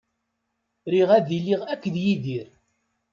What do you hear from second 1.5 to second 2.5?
akked Yidir.